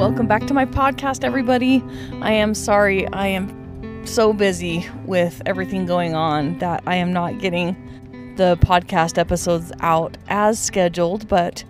Welcome 0.00 0.26
back 0.26 0.46
to 0.46 0.54
my 0.54 0.64
podcast, 0.64 1.24
everybody. 1.24 1.84
I 2.22 2.32
am 2.32 2.54
sorry 2.54 3.06
I 3.08 3.26
am 3.26 4.06
so 4.06 4.32
busy 4.32 4.88
with 5.04 5.42
everything 5.44 5.84
going 5.84 6.14
on 6.14 6.58
that 6.60 6.82
I 6.86 6.96
am 6.96 7.12
not 7.12 7.38
getting 7.38 8.34
the 8.36 8.56
podcast 8.62 9.18
episodes 9.18 9.72
out 9.80 10.16
as 10.28 10.58
scheduled, 10.58 11.28
but 11.28 11.64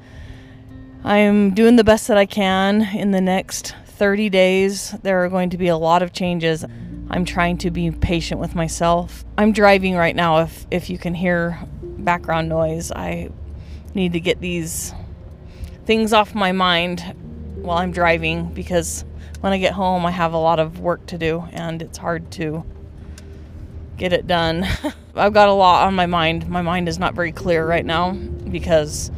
I'm 1.02 1.54
doing 1.54 1.74
the 1.74 1.82
best 1.82 2.06
that 2.06 2.16
I 2.16 2.24
can. 2.24 2.82
In 2.94 3.10
the 3.10 3.20
next 3.20 3.74
30 3.86 4.28
days, 4.28 4.92
there 5.02 5.24
are 5.24 5.28
going 5.28 5.50
to 5.50 5.58
be 5.58 5.66
a 5.66 5.76
lot 5.76 6.00
of 6.00 6.12
changes. 6.12 6.64
I'm 7.10 7.24
trying 7.24 7.58
to 7.58 7.72
be 7.72 7.90
patient 7.90 8.40
with 8.40 8.54
myself. 8.54 9.24
I'm 9.38 9.50
driving 9.50 9.96
right 9.96 10.14
now. 10.14 10.42
If, 10.42 10.68
if 10.70 10.88
you 10.88 10.98
can 10.98 11.14
hear 11.14 11.58
background 11.82 12.48
noise, 12.48 12.92
I 12.92 13.30
need 13.92 14.12
to 14.12 14.20
get 14.20 14.40
these 14.40 14.94
things 15.84 16.12
off 16.12 16.32
my 16.32 16.52
mind 16.52 17.16
while 17.62 17.78
I'm 17.78 17.92
driving 17.92 18.52
because 18.52 19.04
when 19.40 19.52
I 19.52 19.58
get 19.58 19.72
home, 19.72 20.04
I 20.06 20.10
have 20.10 20.32
a 20.32 20.38
lot 20.38 20.58
of 20.58 20.80
work 20.80 21.06
to 21.06 21.18
do 21.18 21.44
and 21.52 21.80
it's 21.82 21.98
hard 21.98 22.30
to 22.32 22.64
get 23.96 24.12
it 24.12 24.26
done. 24.26 24.66
I've 25.14 25.32
got 25.32 25.48
a 25.48 25.52
lot 25.52 25.86
on 25.86 25.94
my 25.94 26.06
mind. 26.06 26.48
My 26.48 26.62
mind 26.62 26.88
is 26.88 26.98
not 26.98 27.14
very 27.14 27.32
clear 27.32 27.66
right 27.66 27.84
now 27.84 28.12
because 28.12 29.10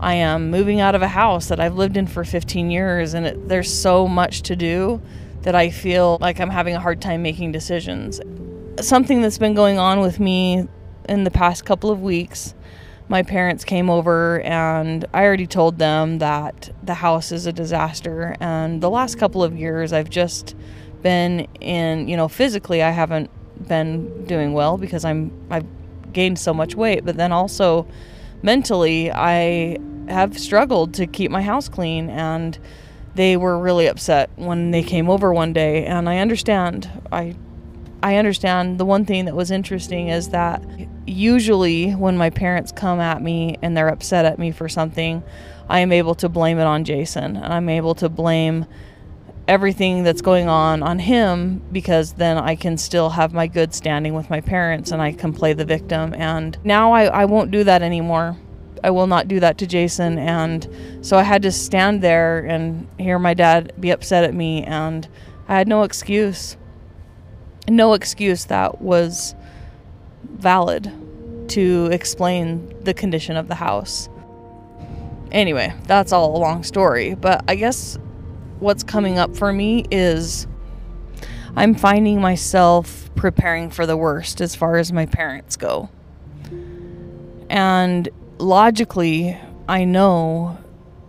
I 0.00 0.14
am 0.14 0.50
moving 0.50 0.80
out 0.80 0.94
of 0.94 1.02
a 1.02 1.08
house 1.08 1.48
that 1.48 1.60
I've 1.60 1.76
lived 1.76 1.96
in 1.96 2.06
for 2.06 2.24
15 2.24 2.70
years 2.70 3.14
and 3.14 3.26
it, 3.26 3.48
there's 3.48 3.72
so 3.72 4.08
much 4.08 4.42
to 4.42 4.56
do 4.56 5.00
that 5.42 5.54
I 5.54 5.70
feel 5.70 6.18
like 6.20 6.40
I'm 6.40 6.50
having 6.50 6.74
a 6.74 6.80
hard 6.80 7.00
time 7.00 7.22
making 7.22 7.52
decisions. 7.52 8.20
Something 8.80 9.22
that's 9.22 9.38
been 9.38 9.54
going 9.54 9.78
on 9.78 10.00
with 10.00 10.18
me 10.18 10.66
in 11.08 11.24
the 11.24 11.30
past 11.30 11.64
couple 11.64 11.90
of 11.90 12.02
weeks 12.02 12.54
my 13.08 13.22
parents 13.22 13.64
came 13.64 13.90
over 13.90 14.40
and 14.40 15.04
I 15.12 15.24
already 15.24 15.46
told 15.46 15.78
them 15.78 16.18
that 16.18 16.70
the 16.82 16.94
house 16.94 17.32
is 17.32 17.46
a 17.46 17.52
disaster. 17.52 18.36
And 18.40 18.80
the 18.80 18.90
last 18.90 19.18
couple 19.18 19.42
of 19.42 19.56
years, 19.56 19.92
I've 19.92 20.10
just 20.10 20.56
been 21.02 21.40
in, 21.60 22.08
you 22.08 22.16
know, 22.16 22.28
physically, 22.28 22.82
I 22.82 22.90
haven't 22.90 23.30
been 23.68 24.24
doing 24.24 24.52
well 24.52 24.78
because 24.78 25.04
I'm, 25.04 25.32
I've 25.50 25.66
gained 26.12 26.38
so 26.38 26.54
much 26.54 26.74
weight, 26.74 27.04
but 27.04 27.16
then 27.16 27.30
also 27.30 27.86
mentally, 28.42 29.12
I 29.12 29.78
have 30.08 30.38
struggled 30.38 30.94
to 30.94 31.06
keep 31.06 31.30
my 31.30 31.42
house 31.42 31.68
clean. 31.68 32.08
And 32.08 32.58
they 33.14 33.36
were 33.36 33.58
really 33.58 33.86
upset 33.86 34.30
when 34.36 34.70
they 34.70 34.82
came 34.82 35.10
over 35.10 35.32
one 35.32 35.52
day. 35.52 35.84
And 35.84 36.08
I 36.08 36.18
understand. 36.18 36.90
I 37.12 37.36
I 38.04 38.16
understand 38.16 38.78
the 38.78 38.84
one 38.84 39.06
thing 39.06 39.24
that 39.24 39.34
was 39.34 39.50
interesting 39.50 40.08
is 40.08 40.28
that 40.28 40.62
usually 41.06 41.92
when 41.92 42.18
my 42.18 42.28
parents 42.28 42.70
come 42.70 43.00
at 43.00 43.22
me 43.22 43.56
and 43.62 43.74
they're 43.74 43.88
upset 43.88 44.26
at 44.26 44.38
me 44.38 44.50
for 44.50 44.68
something, 44.68 45.22
I 45.70 45.78
am 45.78 45.90
able 45.90 46.14
to 46.16 46.28
blame 46.28 46.58
it 46.58 46.64
on 46.64 46.84
Jason. 46.84 47.34
And 47.34 47.50
I'm 47.50 47.70
able 47.70 47.94
to 47.94 48.10
blame 48.10 48.66
everything 49.48 50.02
that's 50.02 50.20
going 50.20 50.50
on 50.50 50.82
on 50.82 50.98
him 50.98 51.62
because 51.72 52.12
then 52.12 52.36
I 52.36 52.56
can 52.56 52.76
still 52.76 53.08
have 53.08 53.32
my 53.32 53.46
good 53.46 53.72
standing 53.72 54.12
with 54.12 54.28
my 54.28 54.42
parents 54.42 54.90
and 54.90 55.00
I 55.00 55.12
can 55.12 55.32
play 55.32 55.54
the 55.54 55.64
victim. 55.64 56.12
And 56.12 56.58
now 56.62 56.92
I, 56.92 57.04
I 57.04 57.24
won't 57.24 57.50
do 57.50 57.64
that 57.64 57.80
anymore. 57.80 58.36
I 58.82 58.90
will 58.90 59.06
not 59.06 59.28
do 59.28 59.40
that 59.40 59.56
to 59.56 59.66
Jason. 59.66 60.18
And 60.18 60.68
so 61.00 61.16
I 61.16 61.22
had 61.22 61.40
to 61.40 61.50
stand 61.50 62.02
there 62.02 62.40
and 62.40 62.86
hear 62.98 63.18
my 63.18 63.32
dad 63.32 63.72
be 63.80 63.88
upset 63.88 64.24
at 64.24 64.34
me, 64.34 64.62
and 64.62 65.08
I 65.48 65.56
had 65.56 65.68
no 65.68 65.84
excuse 65.84 66.58
no 67.68 67.94
excuse 67.94 68.46
that 68.46 68.80
was 68.80 69.34
valid 70.24 70.92
to 71.48 71.88
explain 71.92 72.74
the 72.82 72.94
condition 72.94 73.36
of 73.36 73.48
the 73.48 73.54
house. 73.54 74.08
Anyway, 75.32 75.74
that's 75.84 76.12
all 76.12 76.36
a 76.36 76.38
long 76.38 76.62
story, 76.62 77.14
but 77.14 77.44
I 77.48 77.54
guess 77.56 77.98
what's 78.60 78.82
coming 78.82 79.18
up 79.18 79.36
for 79.36 79.52
me 79.52 79.84
is 79.90 80.46
I'm 81.56 81.74
finding 81.74 82.20
myself 82.20 83.10
preparing 83.14 83.70
for 83.70 83.86
the 83.86 83.96
worst 83.96 84.40
as 84.40 84.54
far 84.54 84.76
as 84.76 84.92
my 84.92 85.06
parents 85.06 85.56
go. 85.56 85.88
And 87.48 88.08
logically, 88.38 89.38
I 89.68 89.84
know 89.84 90.58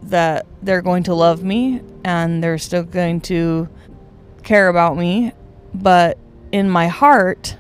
that 0.04 0.46
they're 0.62 0.82
going 0.82 1.04
to 1.04 1.16
love 1.16 1.44
me 1.44 1.82
and 2.04 2.44
they're 2.44 2.58
still 2.58 2.84
going 2.84 3.22
to 3.22 3.68
care 4.44 4.68
about 4.70 4.98
me, 4.98 5.34
but 5.74 6.18
in 6.56 6.70
my 6.70 6.88
heart, 6.88 7.58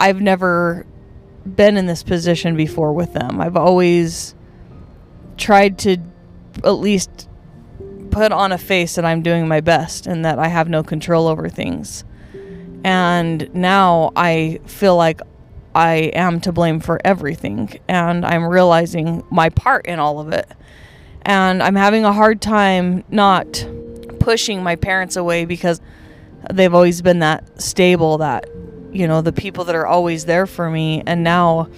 I've 0.00 0.20
never 0.20 0.84
been 1.46 1.76
in 1.76 1.86
this 1.86 2.02
position 2.02 2.56
before 2.56 2.92
with 2.92 3.12
them. 3.12 3.40
I've 3.40 3.56
always 3.56 4.34
tried 5.36 5.78
to 5.78 5.98
at 6.64 6.72
least 6.72 7.28
put 8.10 8.32
on 8.32 8.50
a 8.50 8.58
face 8.58 8.96
that 8.96 9.04
I'm 9.04 9.22
doing 9.22 9.46
my 9.46 9.60
best 9.60 10.08
and 10.08 10.24
that 10.24 10.40
I 10.40 10.48
have 10.48 10.68
no 10.68 10.82
control 10.82 11.28
over 11.28 11.48
things. 11.48 12.02
And 12.82 13.48
now 13.54 14.10
I 14.16 14.58
feel 14.66 14.96
like 14.96 15.20
I 15.72 16.10
am 16.14 16.40
to 16.40 16.52
blame 16.52 16.80
for 16.80 17.00
everything 17.04 17.78
and 17.86 18.26
I'm 18.26 18.44
realizing 18.44 19.22
my 19.30 19.50
part 19.50 19.86
in 19.86 20.00
all 20.00 20.18
of 20.18 20.32
it. 20.32 20.50
And 21.22 21.62
I'm 21.62 21.76
having 21.76 22.04
a 22.04 22.12
hard 22.12 22.40
time 22.40 23.04
not 23.08 23.64
pushing 24.18 24.64
my 24.64 24.74
parents 24.74 25.14
away 25.14 25.44
because 25.44 25.80
they've 26.52 26.74
always 26.74 27.02
been 27.02 27.20
that 27.20 27.60
stable 27.60 28.18
that 28.18 28.48
you 28.92 29.06
know 29.06 29.20
the 29.20 29.32
people 29.32 29.64
that 29.64 29.74
are 29.74 29.86
always 29.86 30.24
there 30.24 30.46
for 30.46 30.70
me 30.70 31.02
and 31.06 31.22
now 31.22 31.68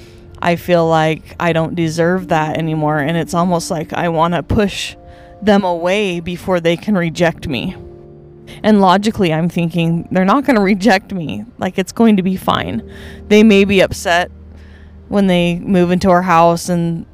I 0.42 0.56
feel 0.56 0.88
like 0.88 1.36
I 1.38 1.52
don't 1.52 1.74
deserve 1.74 2.28
that 2.28 2.56
anymore 2.56 2.98
and 2.98 3.16
it's 3.16 3.34
almost 3.34 3.70
like 3.70 3.92
I 3.92 4.08
want 4.08 4.34
to 4.34 4.42
push 4.42 4.96
them 5.42 5.64
away 5.64 6.20
before 6.20 6.60
they 6.60 6.76
can 6.76 6.96
reject 6.96 7.46
me. 7.48 7.76
And 8.62 8.80
logically 8.80 9.32
I'm 9.32 9.48
thinking 9.48 10.08
they're 10.10 10.24
not 10.24 10.44
going 10.44 10.56
to 10.56 10.62
reject 10.62 11.12
me. 11.12 11.44
Like 11.58 11.78
it's 11.78 11.92
going 11.92 12.16
to 12.16 12.22
be 12.22 12.36
fine. 12.36 12.90
They 13.28 13.42
may 13.42 13.64
be 13.64 13.80
upset 13.80 14.30
when 15.08 15.26
they 15.26 15.58
move 15.58 15.90
into 15.90 16.08
our 16.08 16.22
house 16.22 16.68
and 16.68 17.04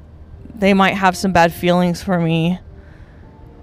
they 0.54 0.72
might 0.72 0.94
have 0.94 1.16
some 1.16 1.32
bad 1.32 1.52
feelings 1.52 2.02
for 2.02 2.20
me 2.20 2.60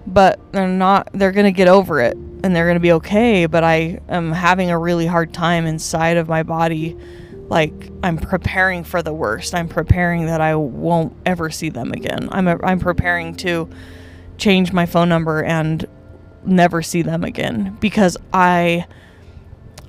but 0.05 0.39
they're 0.51 0.67
not 0.67 1.09
they're 1.13 1.31
going 1.31 1.45
to 1.45 1.51
get 1.51 1.67
over 1.67 2.01
it 2.01 2.17
and 2.43 2.55
they're 2.55 2.65
going 2.65 2.75
to 2.75 2.81
be 2.81 2.91
okay 2.91 3.45
but 3.45 3.63
i 3.63 3.99
am 4.09 4.31
having 4.31 4.69
a 4.69 4.77
really 4.77 5.07
hard 5.07 5.33
time 5.33 5.65
inside 5.65 6.17
of 6.17 6.27
my 6.27 6.43
body 6.43 6.97
like 7.47 7.89
i'm 8.03 8.17
preparing 8.17 8.83
for 8.83 9.01
the 9.01 9.13
worst 9.13 9.55
i'm 9.55 9.67
preparing 9.67 10.25
that 10.25 10.41
i 10.41 10.55
won't 10.55 11.15
ever 11.25 11.49
see 11.49 11.69
them 11.69 11.91
again 11.91 12.27
i'm 12.31 12.47
a, 12.47 12.57
i'm 12.63 12.79
preparing 12.79 13.35
to 13.35 13.69
change 14.37 14.73
my 14.73 14.85
phone 14.85 15.09
number 15.09 15.43
and 15.43 15.85
never 16.45 16.81
see 16.81 17.01
them 17.01 17.23
again 17.23 17.75
because 17.79 18.17
i 18.33 18.85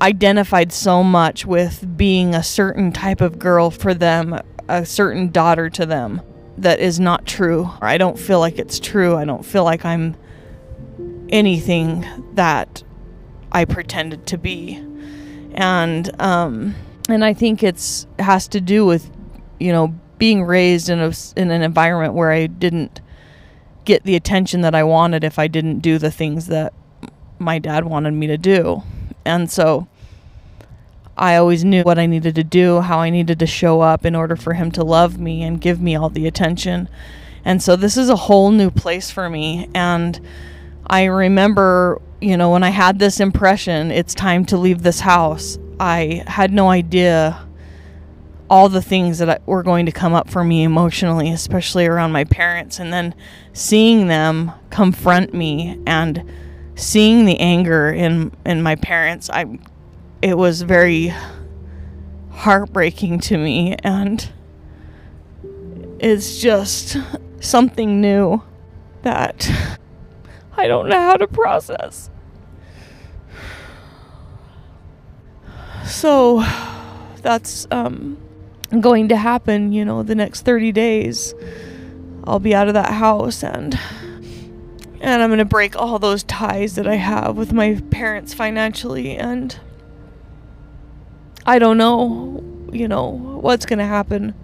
identified 0.00 0.72
so 0.72 1.03
much 1.03 1.47
with 1.47 1.97
being 1.97 2.34
a 2.34 2.43
certain 2.43 2.93
type 2.93 3.20
of 3.20 3.38
girl 3.38 3.70
for 3.70 3.94
them 3.94 4.38
a 4.69 4.84
certain 4.84 5.31
daughter 5.31 5.69
to 5.69 5.84
them 5.84 6.20
that 6.59 6.81
is 6.81 7.00
not 7.00 7.26
true. 7.26 7.70
I 7.81 7.98
don't 7.98 8.19
feel 8.19 8.38
like 8.38 8.59
it's 8.59 8.78
true. 8.78 9.16
I 9.16 9.25
don't 9.25 9.44
feel 9.44 9.64
like 9.64 9.84
I'm 9.84 10.16
anything 11.28 12.06
that 12.34 12.82
I 13.52 13.64
pretended 13.64 14.26
to 14.28 14.38
be. 14.38 14.82
And 15.54 16.10
um 16.20 16.74
and 17.08 17.24
I 17.24 17.34
think 17.34 17.62
it's 17.62 18.06
has 18.18 18.48
to 18.48 18.60
do 18.60 18.84
with 18.84 19.10
you 19.60 19.72
know 19.72 19.94
being 20.18 20.44
raised 20.44 20.88
in 20.88 21.00
a 21.00 21.12
in 21.36 21.50
an 21.50 21.62
environment 21.62 22.14
where 22.14 22.30
I 22.30 22.46
didn't 22.46 23.00
get 23.84 24.04
the 24.04 24.16
attention 24.16 24.62
that 24.62 24.74
I 24.74 24.82
wanted 24.82 25.24
if 25.24 25.38
I 25.38 25.48
didn't 25.48 25.80
do 25.80 25.98
the 25.98 26.10
things 26.10 26.46
that 26.46 26.72
my 27.38 27.58
dad 27.58 27.84
wanted 27.84 28.12
me 28.12 28.26
to 28.28 28.38
do. 28.38 28.82
And 29.24 29.50
so 29.50 29.86
I 31.16 31.36
always 31.36 31.64
knew 31.64 31.82
what 31.82 31.98
I 31.98 32.06
needed 32.06 32.34
to 32.36 32.44
do, 32.44 32.80
how 32.80 32.98
I 32.98 33.10
needed 33.10 33.38
to 33.38 33.46
show 33.46 33.80
up 33.80 34.04
in 34.04 34.14
order 34.14 34.36
for 34.36 34.54
him 34.54 34.70
to 34.72 34.82
love 34.82 35.18
me 35.18 35.42
and 35.42 35.60
give 35.60 35.80
me 35.80 35.94
all 35.94 36.08
the 36.08 36.26
attention. 36.26 36.88
And 37.44 37.62
so 37.62 37.76
this 37.76 37.96
is 37.96 38.08
a 38.08 38.16
whole 38.16 38.50
new 38.50 38.70
place 38.70 39.10
for 39.10 39.28
me. 39.28 39.69
And 39.75 40.20
I 40.86 41.04
remember, 41.04 42.00
you 42.20 42.36
know, 42.36 42.50
when 42.50 42.62
I 42.62 42.70
had 42.70 42.98
this 42.98 43.20
impression, 43.20 43.90
it's 43.90 44.14
time 44.14 44.44
to 44.46 44.56
leave 44.56 44.82
this 44.82 45.00
house, 45.00 45.58
I 45.81 46.25
had 46.26 46.52
no 46.52 46.69
idea 46.69 47.46
all 48.50 48.69
the 48.69 48.82
things 48.82 49.19
that 49.19 49.46
were 49.46 49.62
going 49.62 49.86
to 49.86 49.92
come 49.92 50.14
up 50.14 50.28
for 50.28 50.44
me 50.44 50.62
emotionally, 50.62 51.31
especially 51.31 51.86
around 51.86 52.12
my 52.12 52.25
parents. 52.25 52.78
And 52.78 52.92
then 52.92 53.14
seeing 53.52 54.06
them 54.06 54.52
confront 54.70 55.34
me 55.34 55.81
and 55.86 56.31
seeing 56.76 57.25
the 57.25 57.40
anger 57.40 57.90
in, 57.90 58.32
in 58.44 58.62
my 58.62 58.76
parents, 58.76 59.30
I 59.30 59.58
it 60.25 60.38
was 60.38 60.62
very 60.62 61.12
heartbreaking 62.30 63.19
to 63.20 63.37
me 63.37 63.76
and 63.84 64.32
it's 65.98 66.40
just 66.40 66.96
something 67.40 68.00
new 68.00 68.42
that 69.02 69.50
I 70.56 70.66
don't 70.66 70.88
know 70.88 70.98
how 71.00 71.16
to 71.16 71.26
process. 71.26 72.10
So 75.84 76.44
that's 77.22 77.66
um, 77.70 78.18
going 78.80 79.08
to 79.08 79.16
happen, 79.16 79.72
you 79.72 79.84
know, 79.84 80.02
the 80.02 80.14
next 80.14 80.42
30 80.42 80.72
days. 80.72 81.34
I'll 82.24 82.38
be 82.38 82.54
out 82.54 82.68
of 82.68 82.74
that 82.74 82.92
house 82.92 83.42
and 83.42 83.78
And 85.00 85.22
I'm 85.22 85.28
going 85.28 85.38
to 85.38 85.44
break 85.44 85.76
all 85.76 85.98
those 85.98 86.22
ties 86.22 86.76
that 86.76 86.86
I 86.86 86.94
have 86.94 87.36
with 87.36 87.52
my 87.52 87.78
parents 87.90 88.32
financially. 88.32 89.16
And 89.16 89.58
I 91.44 91.58
don't 91.58 91.76
know, 91.76 92.42
you 92.72 92.88
know, 92.88 93.10
what's 93.10 93.66
going 93.66 93.80
to 93.80 93.84
happen 93.84 94.34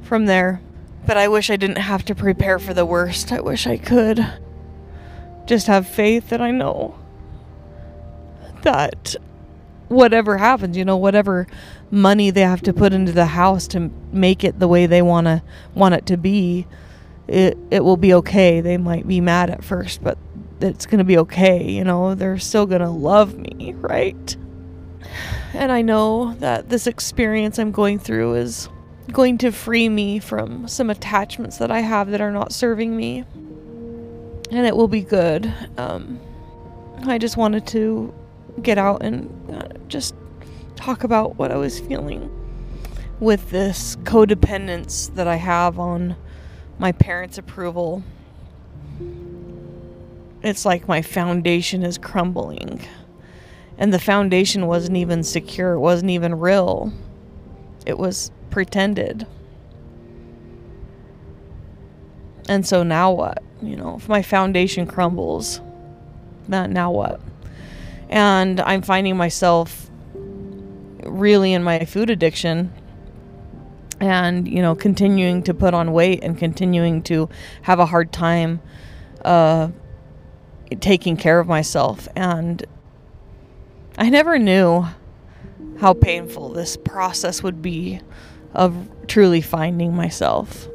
from 0.00 0.24
there. 0.24 0.62
But 1.06 1.18
I 1.18 1.28
wish 1.28 1.50
I 1.50 1.56
didn't 1.56 1.76
have 1.76 2.02
to 2.06 2.14
prepare 2.14 2.58
for 2.58 2.72
the 2.72 2.86
worst. 2.86 3.30
I 3.30 3.40
wish 3.40 3.66
I 3.66 3.76
could 3.76 4.26
just 5.46 5.66
have 5.66 5.86
faith 5.86 6.28
that 6.30 6.40
I 6.40 6.50
know 6.50 6.98
that 8.62 9.14
whatever 9.88 10.36
happens, 10.38 10.76
you 10.76 10.84
know, 10.84 10.96
whatever 10.96 11.46
money 11.90 12.30
they 12.30 12.40
have 12.40 12.60
to 12.62 12.72
put 12.72 12.92
into 12.92 13.12
the 13.12 13.26
house 13.26 13.68
to 13.68 13.90
make 14.12 14.42
it 14.42 14.58
the 14.58 14.68
way 14.68 14.86
they 14.86 15.02
want 15.02 15.26
to 15.26 15.42
want 15.74 15.94
it 15.94 16.06
to 16.06 16.16
be, 16.16 16.66
it 17.28 17.56
it 17.70 17.84
will 17.84 17.96
be 17.96 18.12
okay. 18.14 18.60
They 18.60 18.76
might 18.76 19.06
be 19.06 19.20
mad 19.20 19.50
at 19.50 19.64
first, 19.64 20.02
but 20.02 20.18
it's 20.60 20.86
going 20.86 20.98
to 20.98 21.04
be 21.04 21.18
okay, 21.18 21.70
you 21.70 21.84
know. 21.84 22.14
They're 22.14 22.38
still 22.38 22.66
going 22.66 22.80
to 22.80 22.90
love 22.90 23.36
me, 23.36 23.74
right? 23.76 24.36
And 25.54 25.70
I 25.70 25.82
know 25.82 26.34
that 26.34 26.68
this 26.68 26.86
experience 26.86 27.58
I'm 27.58 27.70
going 27.70 27.98
through 27.98 28.34
is 28.34 28.68
going 29.12 29.38
to 29.38 29.52
free 29.52 29.88
me 29.88 30.18
from 30.18 30.66
some 30.66 30.90
attachments 30.90 31.58
that 31.58 31.70
I 31.70 31.80
have 31.80 32.10
that 32.10 32.20
are 32.20 32.32
not 32.32 32.52
serving 32.52 32.96
me. 32.96 33.24
And 34.50 34.66
it 34.66 34.76
will 34.76 34.88
be 34.88 35.02
good. 35.02 35.52
Um, 35.76 36.20
I 37.04 37.18
just 37.18 37.36
wanted 37.36 37.66
to 37.68 38.14
get 38.62 38.78
out 38.78 39.02
and 39.02 39.28
uh, 39.52 39.68
just 39.88 40.14
talk 40.76 41.04
about 41.04 41.36
what 41.36 41.50
I 41.50 41.56
was 41.56 41.80
feeling 41.80 42.30
with 43.18 43.50
this 43.50 43.96
codependence 43.96 45.14
that 45.14 45.26
I 45.26 45.36
have 45.36 45.78
on 45.78 46.16
my 46.78 46.92
parents' 46.92 47.38
approval. 47.38 48.02
It's 50.42 50.64
like 50.64 50.86
my 50.86 51.02
foundation 51.02 51.82
is 51.82 51.98
crumbling. 51.98 52.86
And 53.78 53.92
the 53.92 53.98
foundation 53.98 54.66
wasn't 54.66 54.96
even 54.96 55.22
secure, 55.22 55.72
it 55.72 55.80
wasn't 55.80 56.10
even 56.10 56.38
real. 56.38 56.92
It 57.84 57.98
was 57.98 58.30
pretended. 58.50 59.26
And 62.48 62.66
so 62.66 62.82
now 62.82 63.12
what? 63.12 63.42
You 63.62 63.76
know, 63.76 63.96
if 63.96 64.08
my 64.08 64.22
foundation 64.22 64.86
crumbles, 64.86 65.60
then 66.48 66.72
now 66.72 66.90
what? 66.90 67.20
And 68.08 68.60
I'm 68.60 68.82
finding 68.82 69.16
myself 69.16 69.90
really 71.02 71.52
in 71.52 71.62
my 71.62 71.84
food 71.84 72.10
addiction 72.10 72.72
and, 74.00 74.46
you 74.46 74.60
know, 74.60 74.74
continuing 74.74 75.42
to 75.44 75.54
put 75.54 75.74
on 75.74 75.92
weight 75.92 76.22
and 76.22 76.36
continuing 76.36 77.02
to 77.04 77.28
have 77.62 77.78
a 77.78 77.86
hard 77.86 78.12
time 78.12 78.60
uh, 79.24 79.70
taking 80.80 81.16
care 81.16 81.40
of 81.40 81.46
myself. 81.46 82.06
And 82.14 82.64
I 83.96 84.10
never 84.10 84.38
knew 84.38 84.86
how 85.78 85.94
painful 85.94 86.50
this 86.50 86.76
process 86.76 87.42
would 87.42 87.62
be 87.62 88.00
of 88.54 88.88
truly 89.06 89.40
finding 89.40 89.94
myself. 89.94 90.68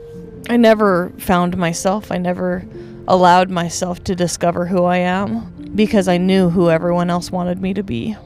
I 0.52 0.58
never 0.58 1.14
found 1.18 1.56
myself. 1.56 2.12
I 2.12 2.18
never 2.18 2.66
allowed 3.08 3.50
myself 3.50 4.04
to 4.04 4.16
discover 4.16 4.66
who 4.66 4.84
I 4.84 4.98
am 4.98 5.72
because 5.74 6.10
I 6.10 6.18
knew 6.18 6.50
who 6.50 6.70
everyone 6.70 7.10
else 7.10 7.32
wanted 7.32 7.62
me 7.62 7.74
to 7.74 7.84
be. 7.84 8.18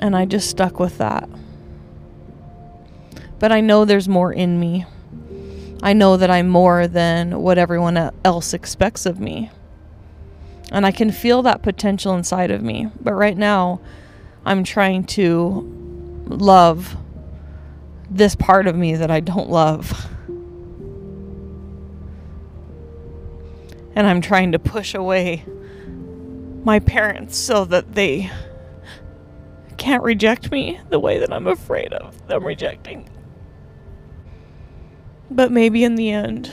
And 0.00 0.16
I 0.16 0.24
just 0.24 0.48
stuck 0.48 0.80
with 0.80 0.96
that. 0.96 1.28
But 3.38 3.52
I 3.52 3.60
know 3.60 3.84
there's 3.84 4.08
more 4.08 4.32
in 4.32 4.58
me. 4.58 4.86
I 5.82 5.92
know 5.92 6.16
that 6.16 6.30
I'm 6.30 6.48
more 6.48 6.88
than 6.88 7.42
what 7.42 7.58
everyone 7.58 8.10
else 8.24 8.54
expects 8.54 9.04
of 9.04 9.20
me. 9.20 9.50
And 10.72 10.86
I 10.86 10.92
can 10.92 11.12
feel 11.12 11.42
that 11.42 11.60
potential 11.60 12.14
inside 12.14 12.50
of 12.50 12.62
me. 12.62 12.88
But 13.02 13.12
right 13.12 13.36
now, 13.36 13.82
I'm 14.46 14.64
trying 14.64 15.04
to 15.08 16.24
love 16.26 16.96
this 18.10 18.34
part 18.34 18.66
of 18.66 18.76
me 18.76 18.96
that 18.96 19.10
I 19.10 19.20
don't 19.20 19.50
love. 19.50 20.08
And 23.96 24.06
I'm 24.06 24.20
trying 24.20 24.52
to 24.52 24.58
push 24.58 24.94
away 24.94 25.44
my 26.64 26.80
parents 26.80 27.36
so 27.36 27.64
that 27.66 27.94
they 27.94 28.30
can't 29.76 30.02
reject 30.02 30.50
me 30.50 30.80
the 30.88 30.98
way 30.98 31.18
that 31.18 31.32
I'm 31.32 31.46
afraid 31.46 31.92
of 31.92 32.26
them 32.26 32.44
rejecting. 32.44 33.08
But 35.30 35.52
maybe 35.52 35.84
in 35.84 35.94
the 35.94 36.10
end, 36.10 36.50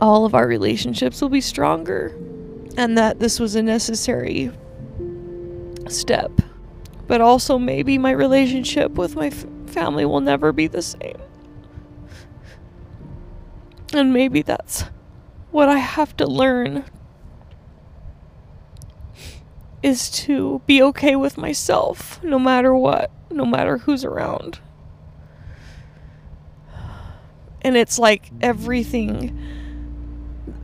all 0.00 0.24
of 0.24 0.34
our 0.34 0.46
relationships 0.46 1.20
will 1.20 1.28
be 1.28 1.40
stronger 1.40 2.16
and 2.76 2.96
that 2.96 3.18
this 3.18 3.40
was 3.40 3.56
a 3.56 3.62
necessary 3.62 4.50
step. 5.88 6.30
But 7.08 7.20
also, 7.20 7.58
maybe 7.58 7.98
my 7.98 8.12
relationship 8.12 8.92
with 8.92 9.16
my 9.16 9.28
f- 9.28 9.46
family 9.66 10.04
will 10.04 10.20
never 10.20 10.52
be 10.52 10.68
the 10.68 10.82
same. 10.82 11.16
And 13.92 14.12
maybe 14.12 14.42
that's 14.42 14.84
what 15.50 15.68
I 15.68 15.78
have 15.78 16.16
to 16.18 16.26
learn 16.26 16.84
is 19.82 20.10
to 20.10 20.60
be 20.66 20.82
okay 20.82 21.16
with 21.16 21.38
myself 21.38 22.22
no 22.22 22.38
matter 22.38 22.74
what, 22.74 23.10
no 23.30 23.44
matter 23.44 23.78
who's 23.78 24.04
around. 24.04 24.60
And 27.62 27.76
it's 27.76 27.98
like 27.98 28.30
everything, 28.40 29.38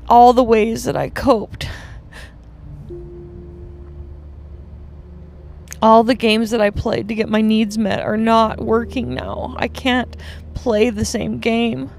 all 0.08 0.32
the 0.32 0.44
ways 0.44 0.84
that 0.84 0.96
I 0.96 1.08
coped, 1.08 1.68
all 5.84 6.02
the 6.02 6.14
games 6.14 6.50
that 6.50 6.62
I 6.62 6.70
played 6.70 7.08
to 7.08 7.14
get 7.14 7.28
my 7.28 7.42
needs 7.42 7.76
met 7.76 8.00
are 8.00 8.16
not 8.16 8.58
working 8.58 9.12
now. 9.12 9.54
I 9.58 9.68
can't 9.68 10.16
play 10.54 10.88
the 10.88 11.04
same 11.04 11.40
game. 11.40 11.90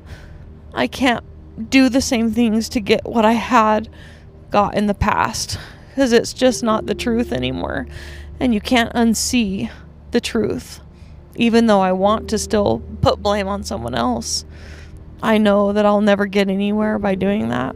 I 0.73 0.87
can't 0.87 1.23
do 1.69 1.87
the 1.87 2.01
same 2.01 2.31
things 2.31 2.67
to 2.69 2.79
get 2.79 3.05
what 3.05 3.25
I 3.25 3.33
had 3.33 3.87
got 4.49 4.73
in 4.73 4.87
the 4.87 4.95
past 4.95 5.59
because 5.89 6.13
it's 6.13 6.33
just 6.33 6.63
not 6.63 6.87
the 6.87 6.95
truth 6.95 7.31
anymore. 7.31 7.85
And 8.39 8.55
you 8.55 8.59
can't 8.59 8.91
unsee 8.93 9.69
the 10.09 10.19
truth. 10.19 10.79
Even 11.35 11.67
though 11.67 11.81
I 11.81 11.91
want 11.91 12.27
to 12.31 12.39
still 12.39 12.81
put 13.03 13.21
blame 13.21 13.47
on 13.47 13.63
someone 13.63 13.93
else, 13.93 14.45
I 15.21 15.37
know 15.37 15.73
that 15.73 15.85
I'll 15.85 16.01
never 16.01 16.25
get 16.25 16.49
anywhere 16.49 16.97
by 16.97 17.13
doing 17.13 17.49
that. 17.49 17.75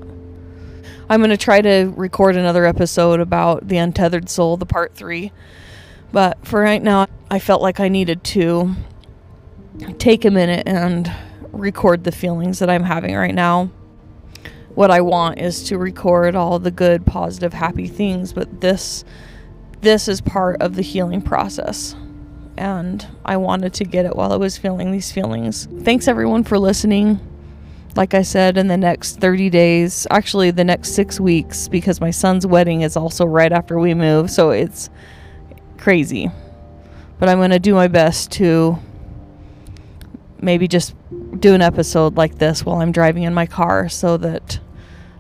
I'm 1.08 1.20
going 1.20 1.30
to 1.30 1.38
try 1.38 1.62
to 1.62 1.94
record 1.96 2.36
another 2.36 2.66
episode 2.66 3.20
about 3.20 3.68
the 3.68 3.78
untethered 3.78 4.28
soul, 4.28 4.58
the 4.58 4.66
part 4.66 4.96
three. 4.96 5.32
But 6.12 6.46
for 6.46 6.62
right 6.62 6.82
now, 6.82 7.08
I 7.30 7.40
felt 7.40 7.62
like 7.62 7.80
I 7.80 7.88
needed 7.88 8.24
to 8.26 8.76
take 9.98 10.26
a 10.26 10.32
minute 10.32 10.68
and 10.68 11.12
record 11.52 12.04
the 12.04 12.12
feelings 12.12 12.60
that 12.60 12.70
I'm 12.70 12.84
having 12.84 13.16
right 13.16 13.34
now 13.34 13.70
what 14.80 14.92
I 14.92 15.02
want 15.02 15.40
is 15.40 15.64
to 15.66 15.78
record 15.78 16.36
all 16.36 16.58
the 16.58 16.72
good, 16.72 17.06
positive, 17.06 17.52
happy 17.52 17.86
things, 17.86 18.32
but 18.32 18.62
this 18.62 19.04
this 19.82 20.08
is 20.08 20.22
part 20.22 20.62
of 20.62 20.76
the 20.76 20.82
healing 20.82 21.22
process. 21.22 21.98
And 22.58 23.06
I 23.26 23.36
wanted 23.36 23.74
to 23.74 23.84
get 23.84 24.06
it 24.06 24.16
while 24.16 24.32
I 24.32 24.38
was 24.38 24.58
feeling 24.58 24.92
these 24.92 25.12
feelings. 25.12 25.68
Thanks 25.82 26.08
everyone 26.08 26.46
for 26.46 26.58
listening. 26.58 27.20
Like 27.98 28.14
I 28.14 28.22
said, 28.22 28.58
in 28.58 28.68
the 28.68 28.78
next 28.78 29.20
30 29.20 29.50
days, 29.50 30.08
actually 30.12 30.52
the 30.52 30.64
next 30.64 30.92
6 30.96 31.20
weeks 31.20 31.68
because 31.68 32.00
my 32.00 32.12
son's 32.12 32.48
wedding 32.48 32.80
is 32.80 32.96
also 32.96 33.26
right 33.26 33.52
after 33.52 33.80
we 33.80 33.94
move, 33.94 34.32
so 34.32 34.52
it's 34.52 34.90
crazy. 35.80 36.30
But 37.20 37.30
I'm 37.30 37.38
going 37.38 37.52
to 37.52 37.60
do 37.60 37.74
my 37.74 37.88
best 37.88 38.32
to 38.34 38.78
maybe 40.42 40.68
just 40.68 40.96
do 41.40 41.54
an 41.54 41.62
episode 41.62 42.16
like 42.16 42.38
this 42.38 42.66
while 42.66 42.82
I'm 42.82 42.92
driving 42.92 43.24
in 43.24 43.34
my 43.34 43.46
car 43.46 43.90
so 43.90 44.18
that 44.18 44.60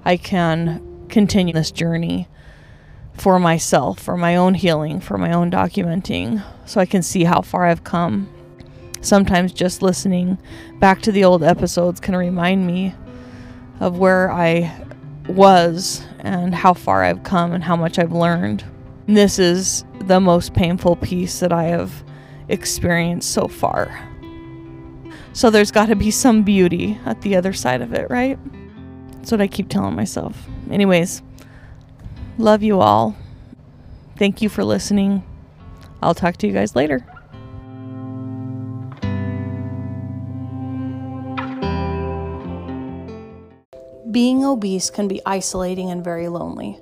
I 0.05 0.17
can 0.17 1.05
continue 1.09 1.53
this 1.53 1.71
journey 1.71 2.27
for 3.13 3.39
myself, 3.39 3.99
for 3.99 4.15
my 4.15 4.35
own 4.35 4.53
healing, 4.53 5.01
for 5.01 5.17
my 5.17 5.33
own 5.33 5.51
documenting, 5.51 6.43
so 6.65 6.79
I 6.79 6.85
can 6.85 7.03
see 7.03 7.25
how 7.25 7.41
far 7.41 7.65
I've 7.65 7.83
come. 7.83 8.29
Sometimes 9.01 9.51
just 9.51 9.81
listening 9.81 10.37
back 10.79 11.01
to 11.01 11.11
the 11.11 11.23
old 11.23 11.43
episodes 11.43 11.99
can 11.99 12.15
remind 12.15 12.65
me 12.65 12.95
of 13.79 13.97
where 13.97 14.31
I 14.31 14.73
was 15.27 16.05
and 16.19 16.53
how 16.55 16.73
far 16.73 17.03
I've 17.03 17.23
come 17.23 17.53
and 17.53 17.63
how 17.63 17.75
much 17.75 17.99
I've 17.99 18.11
learned. 18.11 18.63
This 19.15 19.39
is 19.39 19.83
the 20.01 20.19
most 20.19 20.53
painful 20.53 20.95
piece 20.95 21.39
that 21.39 21.51
I 21.51 21.63
have 21.63 22.03
experienced 22.47 23.31
so 23.31 23.47
far. 23.47 24.07
So 25.33 25.49
there's 25.49 25.71
got 25.71 25.87
to 25.87 25.95
be 25.95 26.11
some 26.11 26.43
beauty 26.43 26.99
at 27.05 27.21
the 27.21 27.35
other 27.35 27.53
side 27.53 27.81
of 27.81 27.93
it, 27.93 28.09
right? 28.09 28.37
That's 29.13 29.31
what 29.31 29.41
I 29.41 29.47
keep 29.47 29.69
telling 29.69 29.95
myself. 29.95 30.47
Anyways, 30.71 31.21
love 32.37 32.63
you 32.63 32.81
all. 32.81 33.15
Thank 34.17 34.41
you 34.41 34.49
for 34.49 34.63
listening. 34.63 35.23
I'll 36.01 36.15
talk 36.15 36.37
to 36.37 36.47
you 36.47 36.53
guys 36.53 36.75
later. 36.75 37.05
Being 44.11 44.43
obese 44.43 44.89
can 44.89 45.07
be 45.07 45.21
isolating 45.25 45.91
and 45.91 46.03
very 46.03 46.27
lonely. 46.27 46.79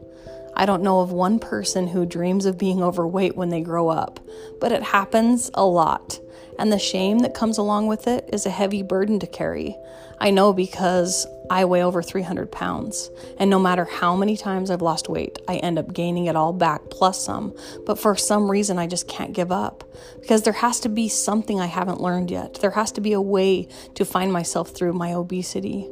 I 0.58 0.66
don't 0.66 0.84
know 0.84 1.00
of 1.00 1.14
one 1.14 1.40
person 1.40 1.88
who 1.88 2.06
dreams 2.06 2.46
of 2.46 2.58
being 2.58 2.84
overweight 2.84 3.38
when 3.38 3.50
they 3.50 3.62
grow 3.62 3.88
up, 3.88 4.20
but 4.60 4.74
it 4.74 4.84
happens 4.84 5.50
a 5.54 5.66
lot 5.66 6.20
and 6.60 6.72
the 6.72 6.80
shame 6.80 7.20
that 7.20 7.34
comes 7.34 7.58
along 7.58 7.88
with 7.88 8.08
it 8.08 8.30
is 8.34 8.46
a 8.46 8.52
heavy 8.52 8.82
burden 8.82 9.20
to 9.20 9.28
carry. 9.28 9.78
I 10.20 10.32
know 10.32 10.54
because 10.54 11.28
I 11.50 11.66
weigh 11.66 11.84
over 11.84 12.02
300 12.02 12.52
pounds, 12.52 13.12
and 13.38 13.50
no 13.50 13.60
matter 13.60 13.86
how 13.86 14.16
many 14.16 14.36
times 14.36 14.72
I've 14.72 14.82
lost 14.82 15.08
weight, 15.08 15.38
I 15.48 15.58
end 15.58 15.78
up 15.78 15.94
gaining 15.94 16.26
it 16.26 16.36
all 16.36 16.54
back 16.54 16.82
plus 16.90 17.24
some. 17.24 17.56
But 17.86 18.00
for 18.00 18.16
some 18.16 18.50
reason, 18.50 18.80
I 18.80 18.88
just 18.88 19.08
can't 19.08 19.34
give 19.34 19.52
up 19.52 19.84
because 20.20 20.42
there 20.42 20.54
has 20.54 20.80
to 20.82 20.90
be 20.90 21.08
something 21.08 21.60
I 21.60 21.68
haven't 21.68 22.02
learned 22.02 22.32
yet. 22.32 22.56
There 22.56 22.72
has 22.72 22.92
to 22.94 23.02
be 23.02 23.14
a 23.14 23.22
way 23.22 23.68
to 23.94 24.06
find 24.06 24.34
myself 24.34 24.72
through 24.72 24.94
my 24.94 25.14
obesity. 25.14 25.88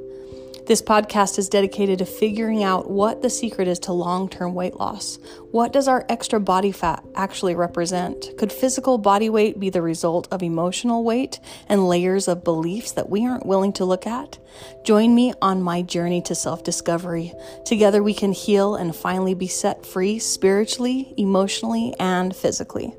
This 0.68 0.82
podcast 0.82 1.38
is 1.38 1.48
dedicated 1.48 2.00
to 2.00 2.08
figuring 2.08 2.64
out 2.64 2.90
what 2.90 3.22
the 3.22 3.30
secret 3.30 3.68
is 3.68 3.78
to 3.82 3.92
long 3.94 4.28
term 4.28 4.56
weight 4.56 4.74
loss. 4.80 5.20
What 5.52 5.72
does 5.72 5.88
our 5.88 6.04
extra 6.10 6.40
body 6.40 6.72
fat 6.72 7.06
actually 7.14 7.54
represent? 7.54 8.36
Could 8.40 8.52
physical 8.52 8.98
body 8.98 9.30
weight 9.30 9.60
be 9.60 9.70
the 9.70 9.84
result 9.84 10.28
of 10.32 10.42
emotional 10.42 11.04
weight 11.04 11.40
and 11.70 11.88
layers 11.88 12.28
of 12.28 12.44
beliefs 12.44 12.94
that 12.94 13.12
we 13.12 13.28
aren't 13.28 13.46
willing 13.46 13.74
to 13.74 13.86
look 13.86 14.08
at? 14.08 14.40
Join 14.84 15.14
me 15.14 15.34
on 15.40 15.62
my 15.62 15.84
journey 15.84 16.24
to 16.24 16.34
self 16.34 16.64
discovery. 16.64 17.32
Together 17.64 18.02
we 18.02 18.16
can 18.16 18.32
heal 18.32 18.74
and 18.74 18.96
finally 18.96 19.36
be 19.36 19.48
set 19.48 19.86
free 19.86 20.18
spiritually, 20.18 21.14
emotionally, 21.16 21.94
and 22.00 22.36
physically. 22.36 22.96